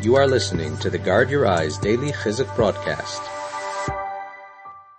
You 0.00 0.14
are 0.14 0.28
listening 0.28 0.76
to 0.78 0.90
the 0.90 0.98
Guard 0.98 1.28
Your 1.28 1.44
Eyes 1.44 1.76
Daily 1.76 2.12
Chizuk 2.12 2.54
broadcast. 2.54 3.20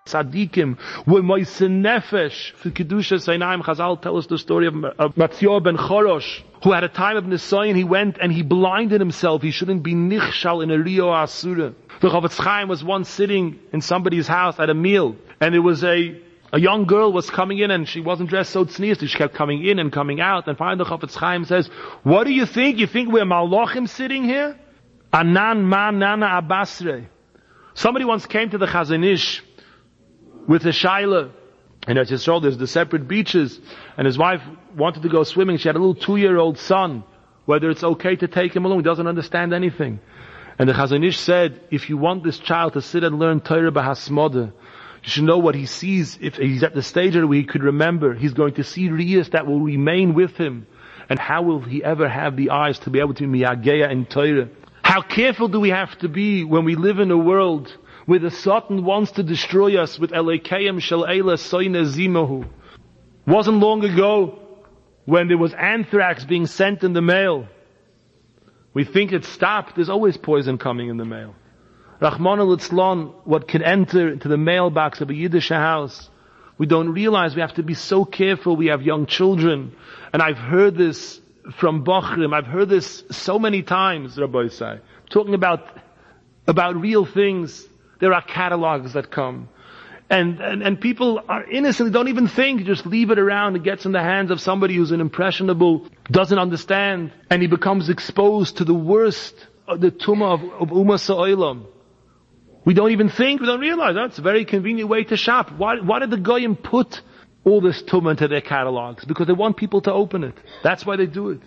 tzaddikim, 0.06 0.78
were 1.08 1.24
moise 1.24 1.58
nefesh 1.60 2.52
for 2.56 2.70
kedusha 2.70 3.16
Sainaim. 3.18 3.62
Chazal 3.62 4.02
tell 4.02 4.18
us 4.18 4.28
the 4.28 4.38
story 4.38 4.68
of, 4.68 4.74
of 4.84 5.16
ben 5.16 5.30
Chorosh, 5.30 6.42
who 6.64 6.74
at 6.74 6.84
a 6.84 6.90
time 6.90 7.16
of 7.16 7.24
Nisayan, 7.24 7.78
he 7.78 7.86
went 7.86 8.18
and 8.22 8.34
he 8.34 8.42
blinded 8.42 9.00
himself. 9.00 9.42
He 9.42 9.52
shouldn't 9.52 9.84
be 9.84 9.94
nichshal 9.94 10.62
in 10.62 10.70
a 10.70 10.78
Rio 10.78 11.10
Asura. 11.10 11.74
The 12.02 12.10
Chofetz 12.10 12.38
Chaim 12.38 12.68
was 12.68 12.84
once 12.84 13.08
sitting 13.08 13.58
in 13.72 13.80
somebody's 13.80 14.28
house 14.28 14.60
at 14.60 14.70
a 14.70 14.74
meal, 14.74 15.16
and 15.40 15.54
there 15.54 15.62
was 15.62 15.82
a 15.86 16.22
a 16.52 16.60
young 16.60 16.86
girl 16.86 17.14
was 17.14 17.30
coming 17.30 17.60
in 17.60 17.72
and 17.72 17.88
she 17.88 18.02
wasn't 18.02 18.30
dressed 18.30 18.52
so 18.52 18.66
tznius. 18.66 19.08
She 19.08 19.18
kept 19.18 19.36
coming 19.36 19.64
in 19.64 19.80
and 19.80 19.94
coming 19.94 20.20
out. 20.20 20.48
And 20.48 20.58
finally 20.58 20.84
the 20.84 20.90
Chofetz 20.90 21.16
Chaim 21.16 21.46
says, 21.46 21.68
what 22.04 22.24
do 22.24 22.34
you 22.34 22.48
think? 22.48 22.80
You 22.80 22.88
think 22.88 23.14
we're 23.14 23.24
malachim 23.24 23.88
sitting 23.88 24.24
here? 24.24 24.58
Anan 25.12 25.64
ma 25.64 25.92
nana 25.92 26.42
abasre. 26.42 27.08
Somebody 27.74 28.06
once 28.06 28.26
came 28.26 28.50
to 28.50 28.58
the 28.58 28.66
Chazon 28.66 29.06
Ish 29.06 29.44
with 30.48 30.66
a 30.66 30.70
shaila. 30.70 31.32
And 31.88 31.98
as 31.98 32.10
his 32.10 32.26
there's 32.26 32.58
the 32.58 32.68
separate 32.68 33.08
beaches. 33.08 33.60
And 33.98 34.06
his 34.06 34.18
wife 34.18 34.42
wanted 34.76 35.04
to 35.04 35.10
go 35.10 35.24
swimming. 35.24 35.58
She 35.58 35.68
had 35.68 35.76
a 35.76 35.80
little 35.80 35.96
two-year-old 35.96 36.58
son. 36.58 37.04
Whether 37.46 37.70
it's 37.70 37.84
okay 37.84 38.16
to 38.18 38.28
take 38.28 38.56
him 38.56 38.66
along, 38.66 38.80
he 38.80 38.84
doesn't 38.84 39.08
understand 39.08 39.54
anything. 39.54 40.00
And 40.60 40.70
the 40.70 40.74
Chazon 40.74 41.08
Ish 41.08 41.18
said, 41.18 41.62
if 41.72 41.90
you 41.90 41.98
want 41.98 42.24
this 42.24 42.38
child 42.38 42.74
to 42.74 42.82
sit 42.82 43.04
and 43.04 43.18
learn 43.18 43.40
Torah 43.40 43.72
Bahasmoda, 43.72 44.52
you 45.04 45.10
should 45.10 45.24
know 45.24 45.38
what 45.38 45.56
he 45.56 45.66
sees. 45.66 46.18
If 46.22 46.36
he's 46.36 46.64
at 46.64 46.76
the 46.76 46.84
stage 46.84 47.16
where 47.16 47.34
he 47.34 47.46
could 47.46 47.64
remember, 47.64 48.14
he's 48.14 48.34
going 48.34 48.56
to 48.56 48.64
see 48.64 48.90
riyas 48.90 49.32
that 49.32 49.48
will 49.48 49.62
remain 49.62 50.14
with 50.14 50.36
him. 50.36 50.68
And 51.08 51.18
how 51.18 51.42
will 51.42 51.62
he 51.62 51.84
ever 51.84 52.08
have 52.08 52.36
the 52.36 52.50
eyes 52.52 52.78
to 52.80 52.90
be 52.90 53.00
able 53.00 53.14
to 53.16 53.24
miyageya 53.24 53.90
and 53.90 54.08
Torah? 54.08 54.50
How 54.90 55.04
careful 55.04 55.50
do 55.50 55.60
we 55.60 55.70
have 55.70 55.96
to 56.00 56.10
be 56.10 56.44
when 56.44 56.66
we 56.66 56.74
live 56.74 56.98
in 56.98 57.12
a 57.12 57.18
world 57.18 57.72
where 58.08 58.18
the 58.18 58.32
Satan 58.32 58.84
wants 58.84 59.12
to 59.12 59.22
destroy 59.22 59.80
us 59.80 60.00
with 60.00 60.10
Elekayim 60.10 60.82
Shel 60.82 61.04
Eila 61.04 61.38
Zimahu? 61.38 62.50
Wasn't 63.28 63.58
long 63.58 63.84
ago 63.86 64.40
when 65.06 65.28
there 65.28 65.38
was 65.38 65.54
anthrax 65.54 66.26
being 66.26 66.48
sent 66.48 66.84
in 66.84 66.94
the 66.94 67.04
mail. 67.04 67.48
We 68.74 68.84
think 68.84 69.12
it 69.12 69.26
stopped. 69.26 69.76
There's 69.76 69.92
always 69.92 70.18
poison 70.18 70.58
coming 70.58 70.90
in 70.90 70.98
the 70.98 71.06
mail. 71.06 71.36
Rahman 72.02 72.40
al 72.40 72.56
what 73.26 73.48
can 73.48 73.62
enter 73.62 74.10
into 74.10 74.28
the 74.28 74.38
mailbox 74.38 75.02
of 75.02 75.12
a 75.12 75.14
Yiddish 75.14 75.50
house. 75.50 76.10
We 76.58 76.66
don't 76.66 76.94
realize 76.94 77.36
we 77.36 77.42
have 77.42 77.54
to 77.54 77.64
be 77.64 77.76
so 77.76 78.06
careful. 78.06 78.56
We 78.56 78.70
have 78.70 78.82
young 78.82 79.06
children. 79.06 79.76
And 80.12 80.24
I've 80.24 80.40
heard 80.40 80.76
this 80.76 81.22
from 81.58 81.84
Bochrim. 81.84 82.34
I've 82.34 82.46
heard 82.46 82.70
this 82.70 83.04
so 83.12 83.40
many 83.40 83.64
times, 83.64 84.18
Rabbi 84.18 84.48
Say. 84.48 84.80
Talking 85.10 85.34
about, 85.34 85.66
about 86.48 86.76
real 86.76 87.06
things. 87.06 87.66
There 88.00 88.14
are 88.14 88.22
catalogs 88.22 88.94
that 88.94 89.12
come. 89.12 89.50
And, 90.10 90.40
and, 90.40 90.64
and 90.64 90.82
people 90.82 91.22
are 91.30 91.44
innocent, 91.44 91.94
don't 91.94 92.08
even 92.08 92.28
think, 92.28 92.64
just 92.66 92.86
leave 92.86 93.12
it 93.12 93.20
around. 93.20 93.56
It 93.56 93.64
gets 93.64 93.86
in 93.86 93.92
the 93.92 94.02
hands 94.02 94.32
of 94.32 94.42
somebody 94.42 94.76
who's 94.76 94.92
an 94.92 95.02
impressionable, 95.02 95.88
doesn't 96.10 96.38
understand, 96.38 97.12
and 97.30 97.44
he 97.44 97.48
becomes 97.48 97.90
exposed 97.90 98.58
to 98.58 98.66
the 98.66 98.74
worst, 98.74 99.36
of 99.68 99.82
the 99.82 99.92
tumah 99.92 100.34
of, 100.34 100.44
of 100.62 100.70
Ummah 100.70 100.98
Sa'ilam. 100.98 101.66
We 102.66 102.74
don't 102.74 102.92
even 102.92 103.10
think, 103.10 103.40
we 103.40 103.48
don't 103.48 103.60
realize 103.60 103.94
that's 103.94 104.18
a 104.18 104.24
very 104.24 104.46
convenient 104.46 104.90
way 104.90 105.04
to 105.04 105.16
shop. 105.16 105.52
Why, 105.52 105.80
why 105.80 106.00
did 106.00 106.10
the 106.10 106.18
Goyim 106.18 106.56
put 106.56 107.02
all 107.50 107.62
this 107.62 107.82
tumah 107.84 108.12
into 108.12 108.28
their 108.28 108.42
catalogs? 108.42 109.06
Because 109.06 109.28
they 109.28 109.34
want 109.34 109.58
people 109.58 109.82
to 109.82 109.92
open 109.92 110.24
it. 110.24 110.36
That's 110.64 110.86
why 110.86 110.96
they 110.96 111.06
do 111.06 111.30
it. 111.32 111.42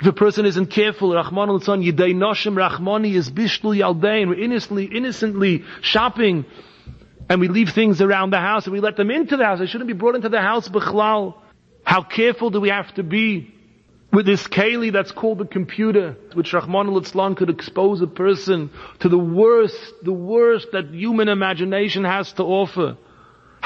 If 0.00 0.06
a 0.06 0.12
person 0.12 0.44
isn't 0.44 0.66
careful, 0.66 1.14
Rahman 1.14 1.48
al 1.48 1.60
Yidei 1.60 2.14
Noshim 2.14 2.54
Rahmani 2.54 3.14
is 3.14 3.30
Bishlu 3.30 3.78
Yaldein, 3.78 4.28
we're 4.28 4.38
innocently, 4.38 4.84
innocently 4.84 5.64
shopping, 5.80 6.44
and 7.30 7.40
we 7.40 7.48
leave 7.48 7.70
things 7.70 8.02
around 8.02 8.30
the 8.30 8.40
house, 8.40 8.66
and 8.66 8.74
we 8.74 8.80
let 8.80 8.96
them 8.96 9.10
into 9.10 9.36
the 9.36 9.44
house. 9.44 9.58
They 9.58 9.66
shouldn't 9.66 9.88
be 9.88 9.94
brought 9.94 10.14
into 10.14 10.28
the 10.28 10.40
house, 10.40 10.68
B'chlal. 10.68 11.34
How 11.82 12.02
careful 12.02 12.50
do 12.50 12.60
we 12.60 12.68
have 12.68 12.92
to 12.94 13.02
be? 13.02 13.54
with 14.12 14.24
this 14.24 14.46
keli 14.48 14.90
that's 14.90 15.12
called 15.12 15.36
the 15.36 15.44
computer, 15.44 16.16
which 16.32 16.54
Rahman 16.54 16.88
al 16.88 17.34
could 17.34 17.50
expose 17.50 18.00
a 18.00 18.06
person 18.06 18.70
to 19.00 19.10
the 19.10 19.18
worst, 19.18 19.76
the 20.02 20.12
worst 20.12 20.68
that 20.72 20.86
human 20.86 21.28
imagination 21.28 22.04
has 22.04 22.32
to 22.34 22.42
offer. 22.42 22.96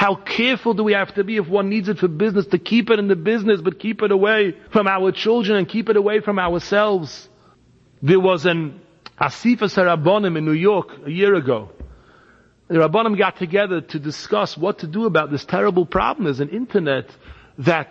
How 0.00 0.14
careful 0.14 0.72
do 0.72 0.82
we 0.82 0.94
have 0.94 1.12
to 1.16 1.24
be 1.24 1.36
if 1.36 1.46
one 1.46 1.68
needs 1.68 1.90
it 1.90 1.98
for 1.98 2.08
business 2.08 2.46
to 2.46 2.58
keep 2.58 2.88
it 2.88 2.98
in 2.98 3.08
the 3.08 3.16
business, 3.16 3.60
but 3.60 3.78
keep 3.78 4.00
it 4.00 4.10
away 4.10 4.56
from 4.72 4.86
our 4.86 5.12
children 5.12 5.58
and 5.58 5.68
keep 5.68 5.90
it 5.90 5.96
away 5.98 6.20
from 6.20 6.38
ourselves? 6.38 7.28
There 8.00 8.18
was 8.18 8.46
an 8.46 8.80
Asifa 9.20 9.68
Sarabonim 9.68 10.38
in 10.38 10.46
New 10.46 10.52
York 10.52 10.88
a 11.04 11.10
year 11.10 11.34
ago. 11.34 11.68
The 12.68 12.78
Rabbanim 12.78 13.18
got 13.18 13.36
together 13.36 13.82
to 13.82 13.98
discuss 13.98 14.56
what 14.56 14.78
to 14.78 14.86
do 14.86 15.04
about 15.04 15.30
this 15.30 15.44
terrible 15.44 15.84
problem. 15.84 16.24
There's 16.24 16.40
an 16.40 16.48
internet 16.48 17.10
that 17.58 17.90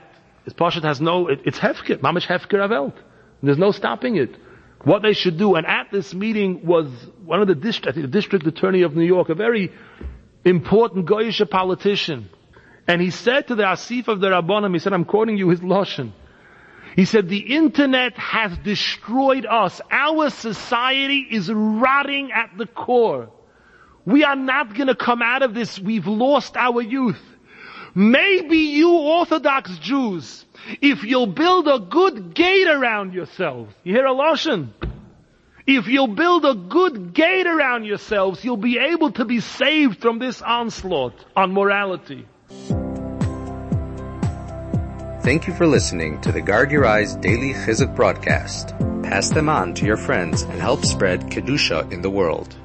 Pashat 0.57 0.81
has 0.81 0.99
no, 0.99 1.27
it, 1.27 1.41
it's 1.45 1.59
Hefker, 1.59 1.99
Mamish 1.99 2.25
Hefker 2.25 2.57
Avelt. 2.67 2.95
There's 3.43 3.59
no 3.59 3.69
stopping 3.69 4.15
it. 4.15 4.35
What 4.83 5.03
they 5.03 5.13
should 5.13 5.37
do, 5.37 5.53
and 5.53 5.67
at 5.67 5.91
this 5.91 6.15
meeting 6.15 6.65
was 6.65 6.87
one 7.23 7.39
of 7.39 7.47
the 7.47 7.53
district, 7.53 8.01
the 8.01 8.07
district 8.07 8.47
attorney 8.47 8.81
of 8.81 8.95
New 8.95 9.05
York, 9.05 9.29
a 9.29 9.35
very 9.35 9.71
important 10.45 11.05
Goyish 11.05 11.47
politician. 11.49 12.29
And 12.87 13.01
he 13.01 13.11
said 13.11 13.47
to 13.47 13.55
the 13.55 13.63
Asif 13.63 14.07
of 14.07 14.19
the 14.19 14.27
Rabbanim, 14.27 14.73
he 14.73 14.79
said, 14.79 14.93
I'm 14.93 15.05
quoting 15.05 15.37
you 15.37 15.49
his 15.49 15.59
Lashon. 15.59 16.11
He 16.95 17.05
said, 17.05 17.29
the 17.29 17.55
internet 17.55 18.17
has 18.17 18.57
destroyed 18.57 19.45
us. 19.45 19.79
Our 19.91 20.29
society 20.31 21.19
is 21.19 21.51
rotting 21.51 22.31
at 22.31 22.57
the 22.57 22.65
core. 22.65 23.29
We 24.05 24.23
are 24.23 24.35
not 24.35 24.75
gonna 24.75 24.95
come 24.95 25.21
out 25.21 25.43
of 25.43 25.53
this. 25.53 25.79
We've 25.79 26.07
lost 26.07 26.57
our 26.57 26.81
youth. 26.81 27.21
Maybe 27.93 28.57
you 28.57 28.91
Orthodox 28.91 29.77
Jews, 29.79 30.45
if 30.81 31.03
you'll 31.03 31.27
build 31.27 31.67
a 31.67 31.79
good 31.79 32.33
gate 32.33 32.67
around 32.67 33.13
yourselves, 33.13 33.73
you 33.83 33.93
hear 33.93 34.05
a 34.05 34.13
lotion? 34.13 34.73
If 35.71 35.87
you'll 35.87 36.07
build 36.07 36.45
a 36.45 36.55
good 36.55 37.13
gate 37.13 37.45
around 37.45 37.85
yourselves, 37.85 38.43
you'll 38.43 38.57
be 38.57 38.79
able 38.79 39.11
to 39.11 39.23
be 39.23 39.39
saved 39.39 40.01
from 40.01 40.17
this 40.17 40.41
onslaught 40.41 41.13
on 41.35 41.53
morality. 41.53 42.25
Thank 45.21 45.45
you 45.45 45.53
for 45.53 45.67
listening 45.67 46.21
to 46.21 46.31
the 46.31 46.41
Guard 46.41 46.71
Your 46.71 46.87
Eyes 46.87 47.15
Daily 47.17 47.53
Chizuk 47.53 47.95
broadcast. 47.95 48.69
Pass 49.03 49.29
them 49.29 49.47
on 49.47 49.75
to 49.75 49.85
your 49.85 49.97
friends 49.97 50.41
and 50.41 50.59
help 50.59 50.83
spread 50.85 51.29
Kedusha 51.29 51.91
in 51.91 52.01
the 52.01 52.09
world. 52.09 52.55